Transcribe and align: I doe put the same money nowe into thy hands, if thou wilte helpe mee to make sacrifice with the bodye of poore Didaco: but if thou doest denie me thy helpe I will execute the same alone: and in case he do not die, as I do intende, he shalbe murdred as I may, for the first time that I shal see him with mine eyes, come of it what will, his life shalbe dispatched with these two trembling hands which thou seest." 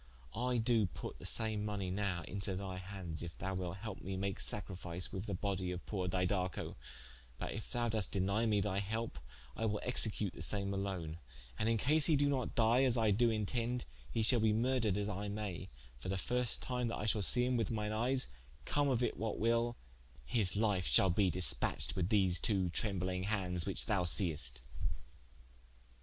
I 0.33 0.57
doe 0.57 0.87
put 0.87 1.19
the 1.19 1.27
same 1.27 1.63
money 1.63 1.91
nowe 1.91 2.23
into 2.23 2.55
thy 2.55 2.77
hands, 2.79 3.21
if 3.21 3.37
thou 3.37 3.53
wilte 3.53 3.77
helpe 3.81 4.01
mee 4.01 4.13
to 4.13 4.17
make 4.17 4.39
sacrifice 4.39 5.11
with 5.13 5.27
the 5.27 5.35
bodye 5.35 5.71
of 5.71 5.85
poore 5.85 6.07
Didaco: 6.07 6.75
but 7.37 7.51
if 7.53 7.71
thou 7.71 7.87
doest 7.87 8.11
denie 8.11 8.49
me 8.49 8.61
thy 8.61 8.79
helpe 8.79 9.19
I 9.55 9.65
will 9.67 9.79
execute 9.83 10.33
the 10.33 10.41
same 10.41 10.73
alone: 10.73 11.19
and 11.59 11.69
in 11.69 11.77
case 11.77 12.07
he 12.07 12.15
do 12.15 12.29
not 12.29 12.55
die, 12.55 12.81
as 12.81 12.97
I 12.97 13.11
do 13.11 13.29
intende, 13.29 13.85
he 14.11 14.23
shalbe 14.23 14.55
murdred 14.55 14.97
as 14.97 15.07
I 15.07 15.27
may, 15.27 15.69
for 15.99 16.09
the 16.09 16.17
first 16.17 16.63
time 16.63 16.87
that 16.87 16.97
I 16.97 17.05
shal 17.05 17.21
see 17.21 17.45
him 17.45 17.55
with 17.55 17.69
mine 17.69 17.91
eyes, 17.91 18.27
come 18.65 18.89
of 18.89 19.03
it 19.03 19.17
what 19.17 19.37
will, 19.37 19.77
his 20.25 20.55
life 20.55 20.87
shalbe 20.87 21.29
dispatched 21.29 21.95
with 21.95 22.09
these 22.09 22.39
two 22.39 22.71
trembling 22.71 23.25
hands 23.25 23.67
which 23.67 23.85
thou 23.85 24.05
seest." 24.05 24.61